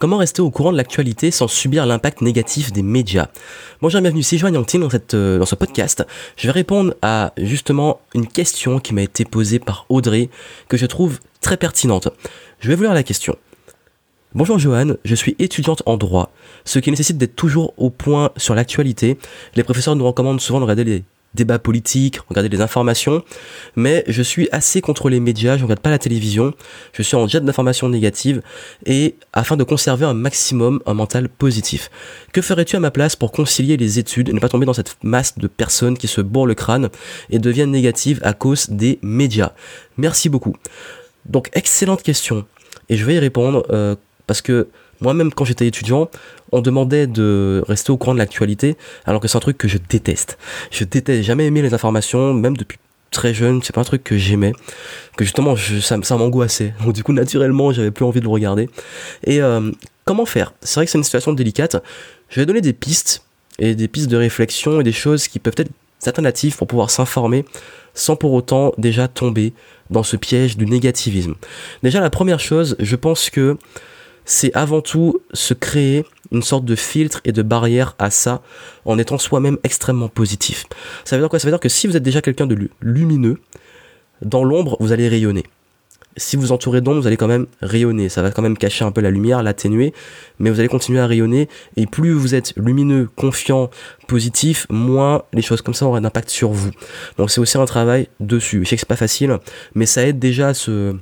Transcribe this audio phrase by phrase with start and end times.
[0.00, 3.26] Comment rester au courant de l'actualité sans subir l'impact négatif des médias?
[3.82, 6.06] Bonjour, bienvenue, c'est Joanne Yangtin dans, cette, euh, dans ce podcast.
[6.36, 10.28] Je vais répondre à justement une question qui m'a été posée par Audrey,
[10.68, 12.10] que je trouve très pertinente.
[12.60, 13.34] Je vais vous lire la question.
[14.36, 16.30] Bonjour Joanne, je suis étudiante en droit,
[16.64, 19.18] ce qui nécessite d'être toujours au point sur l'actualité.
[19.56, 21.02] Les professeurs nous recommandent souvent de regarder les
[21.34, 23.22] débats politiques, regarder les informations,
[23.76, 26.54] mais je suis assez contre les médias, je ne regarde pas la télévision,
[26.92, 28.42] je suis en jet d'informations négatives,
[28.86, 31.90] et afin de conserver un maximum un mental positif.
[32.32, 34.96] Que ferais-tu à ma place pour concilier les études et ne pas tomber dans cette
[35.02, 36.88] masse de personnes qui se bourrent le crâne
[37.30, 39.52] et deviennent négatives à cause des médias?
[39.96, 40.56] Merci beaucoup.
[41.26, 42.46] Donc excellente question,
[42.88, 44.68] et je vais y répondre euh, parce que
[45.00, 46.10] moi-même, quand j'étais étudiant,
[46.52, 48.76] on demandait de rester au courant de l'actualité,
[49.06, 50.38] alors que c'est un truc que je déteste.
[50.70, 52.78] Je déteste, jamais aimé les informations, même depuis
[53.10, 54.52] très jeune, c'est pas un truc que j'aimais,
[55.16, 56.74] que justement ça, m'angoissait.
[56.84, 58.68] Donc du coup, naturellement, j'avais plus envie de le regarder.
[59.24, 59.70] Et euh,
[60.04, 60.52] comment faire?
[60.60, 61.82] C'est vrai que c'est une situation délicate.
[62.28, 63.22] Je vais donner des pistes
[63.58, 65.70] et des pistes de réflexion et des choses qui peuvent être
[66.06, 67.44] alternatives pour pouvoir s'informer
[67.94, 69.52] sans pour autant déjà tomber
[69.90, 71.34] dans ce piège du négativisme.
[71.82, 73.56] Déjà, la première chose, je pense que
[74.28, 78.42] c'est avant tout se créer une sorte de filtre et de barrière à ça
[78.84, 80.66] en étant soi-même extrêmement positif.
[81.06, 81.38] Ça veut dire quoi?
[81.38, 83.38] Ça veut dire que si vous êtes déjà quelqu'un de lumineux,
[84.20, 85.44] dans l'ombre, vous allez rayonner.
[86.18, 88.10] Si vous entourez d'ombre, vous allez quand même rayonner.
[88.10, 89.94] Ça va quand même cacher un peu la lumière, l'atténuer,
[90.38, 91.48] mais vous allez continuer à rayonner.
[91.76, 93.70] Et plus vous êtes lumineux, confiant,
[94.08, 96.72] positif, moins les choses comme ça auront un impact sur vous.
[97.16, 98.64] Donc c'est aussi un travail dessus.
[98.64, 99.38] Je sais que c'est pas facile,
[99.74, 100.96] mais ça aide déjà à se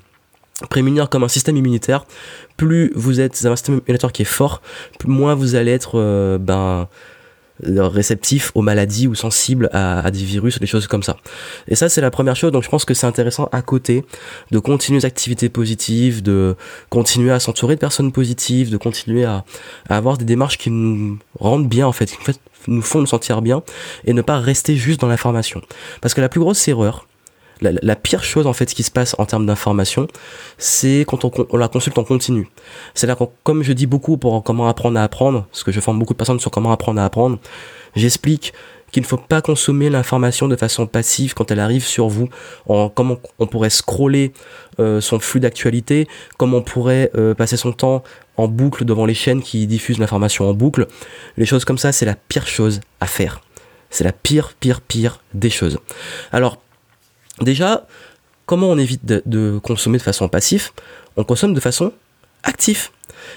[0.71, 2.07] prémunir comme un système immunitaire.
[2.57, 4.62] Plus vous êtes un système immunitaire qui est fort,
[4.99, 6.89] plus moins vous allez être euh, ben,
[7.62, 11.17] réceptif aux maladies ou sensible à, des virus, des choses comme ça.
[11.69, 12.53] Et ça, c'est la première chose.
[12.53, 14.05] Donc, je pense que c'est intéressant à côté
[14.51, 16.57] de continuer les activités positives, de
[16.91, 19.45] continuer à s'entourer de personnes positives, de continuer à,
[19.89, 22.19] à, avoir des démarches qui nous rendent bien, en fait, qui
[22.69, 23.62] nous font nous sentir bien
[24.05, 25.62] et ne pas rester juste dans l'information.
[26.01, 27.06] Parce que la plus grosse erreur,
[27.61, 30.06] la, pire chose en fait qui se passe en termes d'information,
[30.59, 32.49] c'est quand on, la consulte en continu.
[32.94, 36.12] C'est-à-dire comme je dis beaucoup pour comment apprendre à apprendre, parce que je forme beaucoup
[36.12, 37.39] de personnes sur comment apprendre à apprendre,
[37.95, 38.53] j'explique
[38.93, 42.28] qu'il ne faut pas consommer l'information de façon passive quand elle arrive sur vous,
[42.66, 44.33] en comment on pourrait scroller
[44.78, 46.06] euh, son flux d'actualité,
[46.39, 48.05] comment on pourrait euh, passer son temps
[48.37, 50.87] en boucle devant les chaînes qui diffusent l'information en boucle.
[51.37, 53.41] Les choses comme ça, c'est la pire chose à faire.
[53.91, 55.78] C'est la pire, pire, pire des choses.
[56.33, 56.59] Alors,
[57.41, 57.86] Déjà,
[58.47, 60.70] comment on évite de, consommer de façon passive?
[61.16, 61.92] On consomme de façon
[62.42, 62.88] active.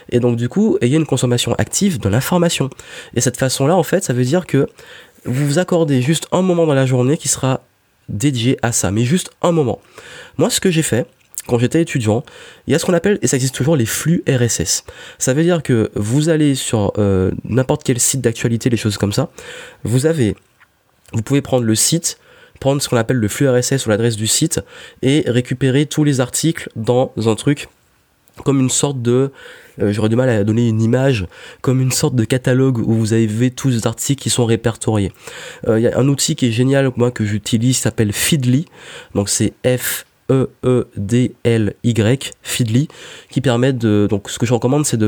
[0.09, 2.69] Et donc du coup, ayez une consommation active de l'information.
[3.15, 4.67] Et cette façon-là, en fait, ça veut dire que
[5.25, 7.61] vous vous accordez juste un moment dans la journée qui sera
[8.07, 9.79] dédié à ça, mais juste un moment.
[10.37, 11.05] Moi, ce que j'ai fait,
[11.47, 12.23] quand j'étais étudiant,
[12.67, 14.83] il y a ce qu'on appelle, et ça existe toujours, les flux RSS.
[15.17, 19.13] Ça veut dire que vous allez sur euh, n'importe quel site d'actualité, les choses comme
[19.13, 19.29] ça,
[19.83, 20.35] vous avez,
[21.13, 22.19] vous pouvez prendre le site,
[22.59, 24.62] prendre ce qu'on appelle le flux RSS ou l'adresse du site
[25.02, 27.68] et récupérer tous les articles dans un truc
[28.44, 29.31] comme une sorte de
[29.81, 31.28] euh, j'aurais du mal à donner une image
[31.62, 35.12] comme une sorte de catalogue où vous avez tous les articles qui sont répertoriés.
[35.68, 38.66] Euh, il y a un outil qui est génial moi que j'utilise s'appelle Feedly.
[39.16, 42.88] Donc c'est F E E D L Y Feedly
[43.30, 45.00] qui permet de donc ce que je recommande c'est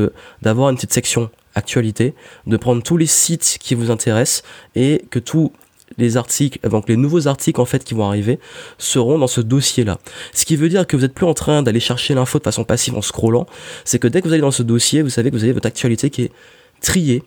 [0.42, 2.14] d'avoir une petite section actualité
[2.46, 4.42] de prendre tous les sites qui vous intéressent
[4.74, 5.52] et que tout
[5.98, 8.38] les articles, donc les nouveaux articles en fait qui vont arriver
[8.78, 9.98] seront dans ce dossier-là.
[10.32, 12.64] Ce qui veut dire que vous n'êtes plus en train d'aller chercher l'info de façon
[12.64, 13.46] passive en scrollant,
[13.84, 15.66] c'est que dès que vous allez dans ce dossier, vous savez que vous avez votre
[15.66, 16.32] actualité qui est
[16.80, 17.22] triée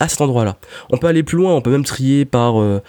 [0.00, 0.56] à cet endroit-là.
[0.90, 2.80] On peut aller plus loin, on peut même trier par euh,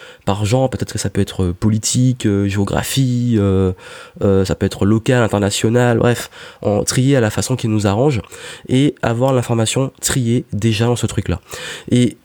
[0.44, 3.74] genre, peut-être que ça peut être politique, euh, géographie, euh,
[4.20, 6.30] ça peut être local, international, bref,
[6.62, 8.22] en trier à la façon qui nous arrange
[8.68, 11.40] et avoir l'information triée déjà dans ce truc-là.
[11.90, 12.18] Et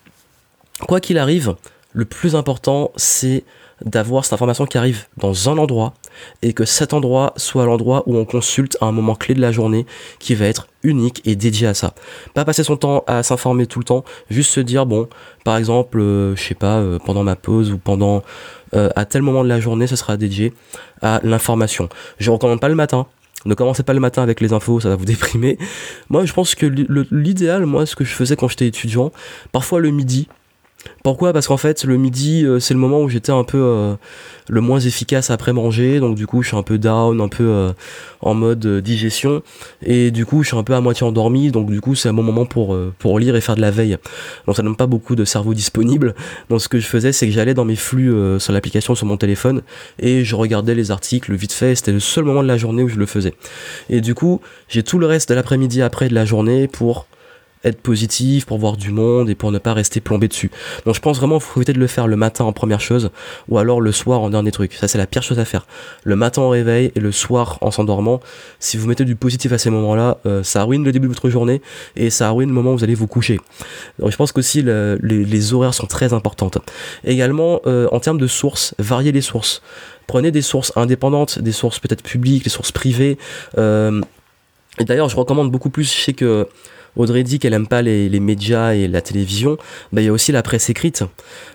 [0.81, 1.55] quoi qu'il arrive,
[1.95, 3.45] le plus important, c'est
[3.85, 5.95] d'avoir cette information qui arrive dans un endroit
[6.43, 9.53] et que cet endroit soit l'endroit où on consulte à un moment clé de la
[9.53, 9.87] journée
[10.19, 11.95] qui va être unique et dédié à ça.
[12.35, 15.09] Pas passer son temps à s'informer tout le temps, juste se dire bon,
[15.45, 18.23] par exemple, euh, je sais pas, euh, pendant ma pause ou pendant
[18.75, 20.53] euh, à tel moment de la journée, ce sera dédié
[21.01, 21.89] à l'information.
[22.19, 23.07] Je recommande pas le matin.
[23.45, 25.59] Ne commencez pas le matin avec les infos, ça va vous déprimer.
[26.09, 26.67] Moi, je pense que
[27.11, 29.13] l'idéal, moi, ce que je faisais quand j'étais étudiant,
[29.53, 30.29] parfois le midi,
[31.03, 31.33] pourquoi?
[31.33, 33.95] Parce qu'en fait, le midi, euh, c'est le moment où j'étais un peu euh,
[34.49, 37.45] le moins efficace après manger, donc du coup, je suis un peu down, un peu
[37.45, 37.73] euh,
[38.21, 39.43] en mode digestion,
[39.83, 42.15] et du coup, je suis un peu à moitié endormi, donc du coup, c'est un
[42.15, 43.99] bon moment pour, pour lire et faire de la veille.
[44.47, 46.15] Donc ça donne pas beaucoup de cerveau disponible.
[46.49, 49.17] Donc ce que je faisais, c'est que j'allais dans mes flux sur l'application sur mon
[49.17, 49.63] téléphone,
[49.99, 52.89] et je regardais les articles vite fait, c'était le seul moment de la journée où
[52.89, 53.35] je le faisais.
[53.91, 57.07] Et du coup, j'ai tout le reste de l'après-midi après de la journée pour
[57.65, 60.51] être positif, pour voir du monde et pour ne pas rester plombé dessus.
[60.87, 63.11] Donc je pense vraiment faut éviter de le faire le matin en première chose
[63.49, 64.75] ou alors le soir en dernier truc.
[64.75, 65.67] Ça c'est la pire chose à faire.
[66.05, 68.21] Le matin au réveil et le soir en s'endormant,
[68.59, 71.31] si vous mettez du positif à ces moments-là, euh, ça ruine le début de votre
[71.31, 71.63] journée
[71.97, 73.41] et ça ruine le moment où vous allez vous coucher.
[73.99, 76.59] Donc je pense qu'aussi les, les, horaires sont très importantes.
[77.05, 79.63] Également euh, en termes de sources, varier les sources.
[80.07, 83.19] Prenez des sources indépendantes, des sources peut-être publiques, des sources privées.
[83.59, 84.01] Euh,
[84.79, 86.49] et d'ailleurs, je recommande beaucoup plus, je sais que
[86.97, 89.57] Audrey dit qu'elle aime pas les, médias et la télévision,
[89.93, 91.05] bah, il y a aussi la presse écrite.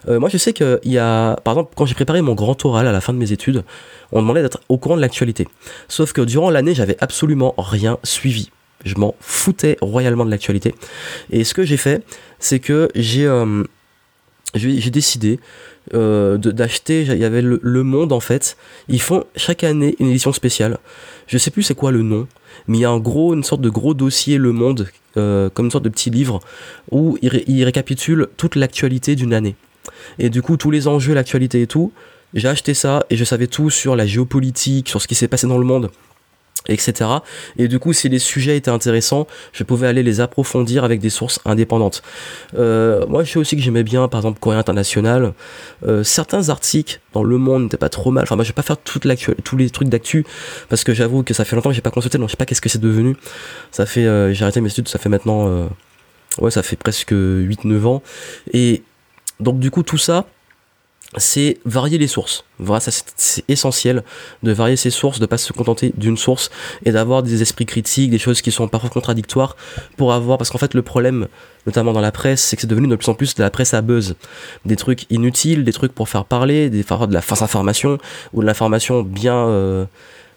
[0.08, 2.88] Euh, moi, je sais qu'il y a, par exemple, quand j'ai préparé mon grand oral
[2.88, 3.64] à la fin de mes études,
[4.12, 5.48] on demandait d'être au courant de l'actualité.
[5.88, 8.52] Sauf que durant l'année, j'avais absolument rien suivi.
[8.86, 10.74] Je m'en foutais royalement de l'actualité.
[11.32, 12.04] Et ce que j'ai fait,
[12.40, 13.64] c'est que j'ai euh,
[14.56, 15.40] j'ai décidé
[15.94, 18.58] euh, d'acheter, il y avait le, Monde en fait,
[18.88, 20.80] ils font chaque année une édition spéciale.
[21.28, 22.28] Je sais plus c'est quoi le nom,
[22.68, 25.66] mais il y a un gros, une sorte de gros dossier Le Monde, euh, comme
[25.66, 26.40] une sorte de petit livre,
[26.92, 29.56] où il, récapitule toute l'actualité d'une année.
[30.18, 31.92] Et du coup, tous les enjeux, l'actualité et tout,
[32.34, 35.48] j'ai acheté ça et je savais tout sur la géopolitique, sur ce qui s'est passé
[35.48, 35.90] dans le monde
[36.68, 37.10] etc.
[37.58, 41.10] Et du coup, si les sujets étaient intéressants, je pouvais aller les approfondir avec des
[41.10, 42.02] sources indépendantes.
[42.58, 45.34] Euh, moi, je sais aussi que j'aimais bien, par exemple, Coréen International.
[45.88, 48.24] Euh, certains articles dans Le Monde n'étaient pas trop mal.
[48.24, 49.08] Enfin, moi, je vais pas faire toute
[49.44, 50.26] tous les trucs d'actu,
[50.68, 52.46] parce que j'avoue que ça fait longtemps que j'ai pas consulté, donc je sais pas
[52.46, 53.16] qu'est-ce que c'est devenu.
[53.72, 55.70] Ça fait, euh, j'ai arrêté mes études, ça fait maintenant,
[56.40, 58.04] ouais, ça fait presque 8-9 ans.
[58.54, 58.84] Et
[59.40, 60.26] donc, du coup, tout ça,
[61.18, 62.46] c'est varier les sources.
[62.60, 64.04] Voilà, ça c'est essentiel
[64.44, 66.52] de varier ses sources, de pas se contenter d'une source
[66.86, 69.56] et d'avoir des esprits critiques, des choses qui sont parfois contradictoires
[69.98, 71.28] pour avoir parce qu'en fait le problème
[71.66, 73.74] notamment dans la presse, c'est que c'est devenu de plus en plus de la presse
[73.74, 74.16] à buzz,
[74.66, 77.98] des trucs inutiles, des trucs pour faire parler, des de la fausse information
[78.34, 79.86] ou de l'information bien euh,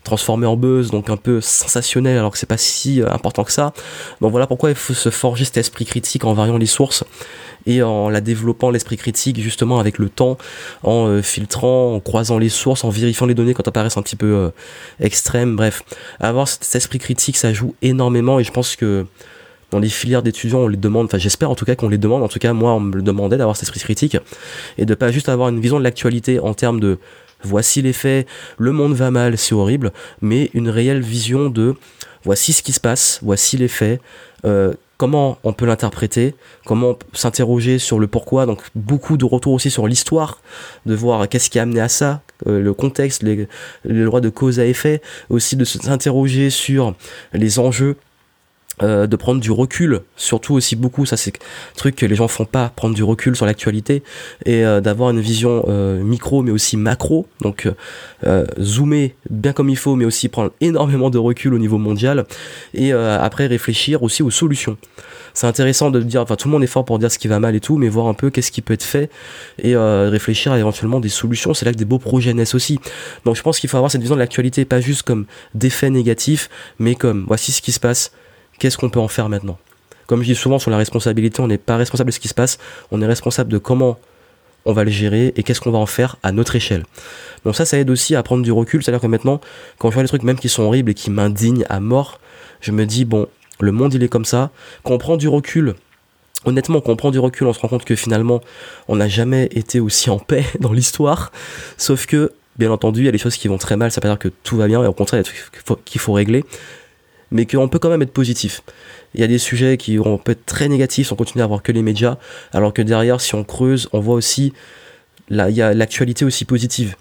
[0.02, 3.52] transformée en buzz, donc un peu sensationnel alors que c'est pas si euh, important que
[3.52, 3.72] ça.
[4.20, 7.04] Donc voilà pourquoi il faut se forger cet esprit critique en variant les sources
[7.66, 10.36] et en la développant l'esprit critique justement avec le temps,
[10.82, 14.02] en euh, filtrant, en croisant les sources, en vérifiant les données quand elles apparaissent un
[14.02, 14.50] petit peu euh,
[15.00, 15.82] extrêmes, bref.
[16.20, 19.06] Avoir cet esprit critique, ça joue énormément et je pense que
[19.70, 22.22] dans les filières d'étudiants, on les demande, enfin j'espère en tout cas qu'on les demande,
[22.22, 24.18] en tout cas moi on me le demandait d'avoir cet esprit critique
[24.76, 26.98] et de pas juste avoir une vision de l'actualité en termes de
[27.42, 28.26] voici les faits,
[28.58, 31.74] le monde va mal, c'est horrible, mais une réelle vision de
[32.24, 34.00] voici ce qui se passe, voici les faits,
[34.44, 36.34] euh, comment on peut l'interpréter,
[36.64, 40.40] comment s'interroger sur le pourquoi, donc beaucoup de retours aussi sur l'histoire,
[40.86, 43.48] de voir qu'est-ce qui a amené à ça, euh, le contexte, les,
[43.84, 46.94] droits de cause à effet, aussi de s'interroger sur
[47.32, 47.96] les enjeux
[48.82, 51.32] euh, de prendre du recul, surtout aussi beaucoup, ça c'est
[51.76, 54.02] truc que les gens font pas, prendre du recul sur l'actualité
[54.46, 57.68] et euh, d'avoir une vision euh, micro mais aussi macro, donc
[58.58, 62.24] zoomer bien comme il faut mais aussi prendre énormément de recul au niveau mondial
[62.72, 64.78] et après réfléchir aussi aux solutions.
[65.34, 67.40] C'est intéressant de dire, enfin tout le monde est fort pour dire ce qui va
[67.40, 69.10] mal et tout, mais voir un peu qu'est-ce qui peut être fait
[69.62, 72.78] et réfléchir à éventuellement des solutions, c'est là que des beaux projets naissent aussi.
[73.24, 75.92] Donc je pense qu'il faut avoir cette vision de l'actualité pas juste comme des faits
[75.92, 76.48] négatifs,
[76.78, 78.12] mais comme voici ce qui se passe
[78.62, 79.58] qu'est-ce qu'on peut en faire maintenant?
[80.06, 82.34] Comme je dis souvent sur la responsabilité, on n'est pas responsable de ce qui se
[82.34, 82.58] passe,
[82.92, 83.98] on est responsable de comment
[84.64, 86.84] on va le gérer et qu'est-ce qu'on va en faire à notre échelle.
[87.44, 89.40] Donc ça, ça aide aussi à prendre du recul, c'est-à-dire que maintenant,
[89.78, 92.20] quand je vois les trucs même qui sont horribles et qui m'indignent à mort,
[92.60, 93.26] je me dis, bon,
[93.58, 94.52] le monde il est comme ça,
[94.84, 95.74] quand on prend du recul,
[96.44, 98.42] honnêtement, quand on prend du recul, on se rend compte que finalement,
[98.86, 101.32] on n'a jamais été aussi en paix dans l'histoire,
[101.78, 104.02] sauf que, bien entendu, il y a des choses qui vont très mal, ça veut
[104.02, 106.00] pas dire que tout va bien, et au contraire, il y a des trucs qu'il
[106.00, 106.44] faut régler,
[107.32, 108.62] mais qu'on peut quand même être positif.
[109.14, 111.46] Il y a des sujets qui vont peut être très négatifs si on continue à
[111.46, 112.18] voir que les médias,
[112.52, 114.52] alors que derrière, si on creuse, on voit aussi,
[115.30, 116.94] il y a l'actualité aussi positive.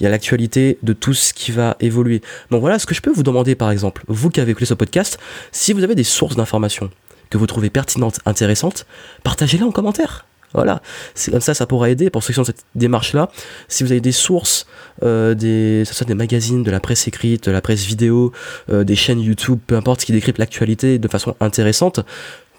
[0.00, 2.20] Il y a l'actualité de tout ce qui va évoluer.
[2.50, 4.74] Donc voilà, ce que je peux vous demander par exemple, vous qui avez écouté ce
[4.74, 5.18] podcast,
[5.52, 6.90] si vous avez des sources d'informations
[7.30, 8.86] que vous trouvez pertinentes, intéressantes,
[9.24, 10.26] partagez-les en commentaire.
[10.56, 10.80] Voilà,
[11.14, 13.28] c'est comme ça, ça pourra aider pour ceux qui sont dans cette démarche-là.
[13.68, 14.66] Si vous avez des sources,
[15.02, 18.32] euh, des, soit des magazines, de la presse écrite, de la presse vidéo,
[18.70, 22.00] euh, des chaînes YouTube, peu importe, qui décryptent l'actualité de façon intéressante,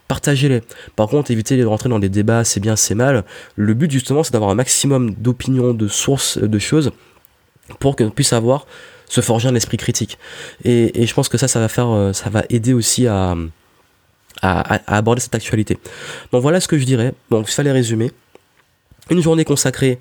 [0.08, 0.62] partagez-les.
[0.96, 3.24] Par contre, évitez de rentrer dans des débats, c'est bien, c'est mal.
[3.56, 6.92] Le but justement, c'est d'avoir un maximum d'opinions, de sources, de choses,
[7.80, 8.68] pour qu'on puisse avoir,
[9.10, 10.20] se forger un esprit critique.
[10.64, 13.36] Et, je pense que ça, ça va faire, euh, ça va aider aussi à
[14.42, 15.78] à, aborder cette actualité.
[16.32, 17.14] Donc voilà ce que je dirais.
[17.30, 18.12] Donc il fallait résumer.
[19.10, 20.00] Une journée consacrée,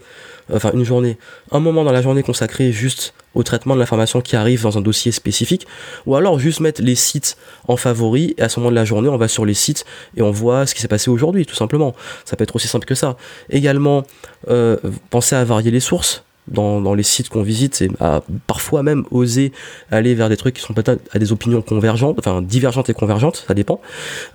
[0.52, 1.16] enfin une journée,
[1.52, 4.80] un moment dans la journée consacré juste au traitement de l'information qui arrive dans un
[4.80, 5.66] dossier spécifique,
[6.06, 7.36] ou alors juste mettre les sites
[7.68, 9.84] en favori, et à ce moment de la journée, on va sur les sites
[10.16, 11.94] et on voit ce qui s'est passé aujourd'hui, tout simplement.
[12.24, 13.16] Ça peut être aussi simple que ça.
[13.48, 14.04] Également,
[14.48, 14.76] euh,
[15.10, 19.52] penser à varier les sources, dans, les sites qu'on visite et à parfois même oser
[19.90, 23.44] aller vers des trucs qui sont peut-être à des opinions convergentes, enfin divergentes et convergentes,
[23.46, 23.80] ça dépend.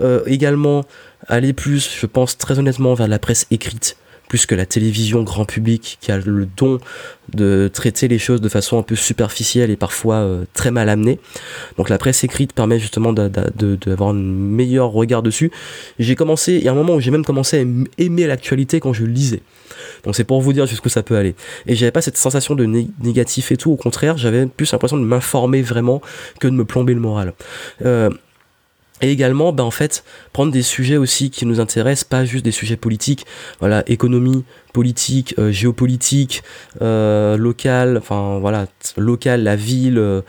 [0.01, 0.83] Euh, également,
[1.27, 3.95] aller plus, je pense très honnêtement, vers la presse écrite
[4.31, 6.79] plus que la télévision grand public qui a le don
[7.33, 11.19] de traiter les choses de façon un peu superficielle et parfois euh, très mal amenée.
[11.75, 15.51] Donc la presse écrite permet justement d'avoir un meilleur regard dessus.
[15.99, 18.93] J'ai commencé, il y a un moment où j'ai même commencé à aimer l'actualité quand
[18.93, 19.41] je lisais.
[20.05, 21.35] Donc c'est pour vous dire jusqu'où ça peut aller.
[21.67, 25.03] Et j'avais pas cette sensation de négatif et tout, au contraire, j'avais plus l'impression de
[25.03, 26.01] m'informer vraiment
[26.39, 27.33] que de me plomber le moral.
[27.85, 28.09] Euh,
[29.01, 30.03] et également, ben en fait,
[30.33, 33.25] prendre des sujets aussi qui nous intéressent, pas juste des sujets politiques,
[33.59, 34.43] voilà, économie,
[34.73, 36.43] politique, euh, géopolitique,
[36.81, 38.67] euh, local, enfin voilà,
[38.97, 40.21] local, la ville, euh,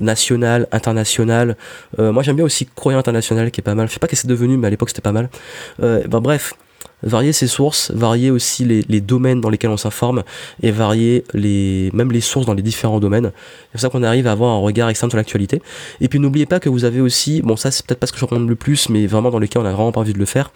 [0.00, 1.56] national, international.
[1.98, 3.88] Euh, moi j'aime bien aussi Croyant International qui est pas mal.
[3.88, 5.30] Je sais pas qu'est-ce que c'est devenu, mais à l'époque c'était pas mal.
[5.78, 6.54] ben bref,
[7.02, 10.22] varier ses sources, varier aussi les, domaines dans lesquels on s'informe
[10.62, 13.32] et varier les, même les sources dans les différents domaines.
[13.34, 15.62] C'est pour ça qu'on arrive à avoir un regard externe sur l'actualité.
[16.00, 18.18] Et puis n'oubliez pas que vous avez aussi, bon ça c'est peut-être pas ce que
[18.18, 20.26] je recommande le plus, mais vraiment dans les on a vraiment pas envie de le
[20.26, 20.52] faire,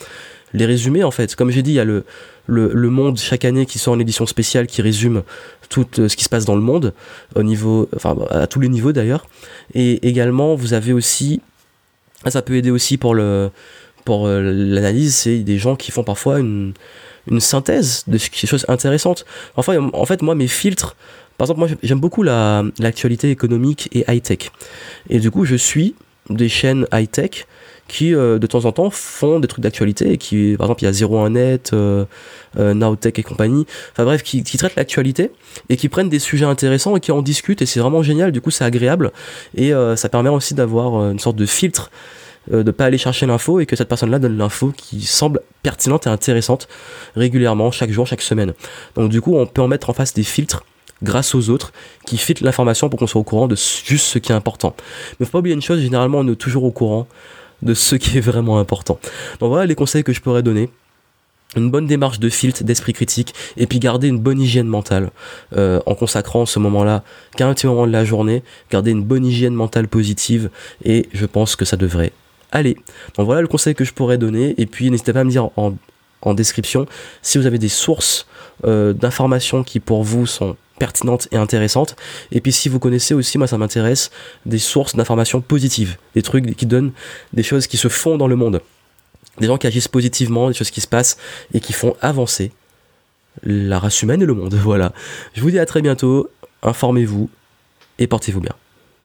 [0.52, 1.34] les résumés en fait.
[1.34, 2.04] Comme j'ai dit, il y a le,
[2.46, 5.22] le, Monde chaque année qui sort en édition spéciale qui résume
[5.68, 6.94] tout euh, ce qui se passe dans le monde,
[7.34, 9.26] au niveau, enfin à tous les niveaux d'ailleurs.
[9.74, 11.40] Et également vous avez aussi,
[12.26, 13.50] ça peut aider aussi pour le
[14.04, 16.75] pour euh, l'analyse, c'est des gens qui font parfois une,
[17.30, 19.25] une synthèse de choses intéressantes.
[19.56, 20.96] Enfin, en fait, moi, mes filtres,
[21.38, 24.50] par exemple, moi, j'aime beaucoup l'actualité économique et high-tech.
[25.11, 25.94] Et du coup, je suis
[26.30, 27.46] des chaînes high-tech
[27.88, 30.87] qui, euh, de temps en temps, font des trucs d'actualité et qui, par exemple, il
[30.87, 32.04] y a 01net, euh,
[32.58, 35.32] euh, et compagnie, enfin bref, qui traitent l'actualité
[35.68, 38.40] et qui prennent des sujets intéressants et qui en discutent et c'est vraiment génial, du
[38.40, 39.12] coup, c'est agréable
[39.54, 41.90] et ça permet aussi d'avoir une sorte de filtre
[42.52, 46.06] euh, de pas aller chercher l'info et que cette personne-là donne l'info qui semble pertinente
[46.06, 46.68] et intéressante
[47.16, 48.54] régulièrement, chaque jour, chaque semaine.
[48.96, 50.64] Donc du coup, on peut en mettre en face des filtres
[51.02, 51.72] grâce aux autres
[52.06, 54.74] qui filtrent l'information pour qu'on soit au courant de juste ce qui est important.
[55.18, 57.06] Mais faut pas oublier une chose, généralement on est toujours au courant
[57.62, 58.98] de ce qui est vraiment important.
[59.40, 60.70] Donc voilà les conseils que je pourrais donner
[61.56, 65.10] une bonne démarche de filtre, d'esprit critique, et puis garder une bonne hygiène mentale
[65.56, 67.04] euh, en consacrant ce moment-là
[67.36, 70.50] qu'à un petit moment de la journée, garder une bonne hygiène mentale positive,
[70.84, 72.12] et je pense que ça devrait
[72.54, 72.76] allez.
[73.16, 74.54] Donc voilà le conseil que je pourrais donner.
[74.56, 75.75] Et puis n'hésitez pas à me dire en,
[76.32, 76.87] description
[77.20, 78.26] si vous avez des sources
[78.64, 81.96] euh, d'informations qui pour vous sont pertinentes et intéressantes.
[82.32, 84.11] Et puis si vous connaissez aussi, moi ça m'intéresse,
[84.46, 86.92] des sources d'informations positives, des trucs qui donnent
[87.34, 88.62] des choses qui se font dans le monde.
[89.38, 91.18] Des gens qui agissent positivement, des choses qui se passent
[91.52, 92.52] et qui font avancer
[93.42, 94.54] la race humaine et le monde.
[94.62, 94.92] Voilà.
[95.34, 96.30] Je vous dis à très bientôt,
[96.62, 97.28] informez-vous
[97.99, 98.54] et portez-vous bien.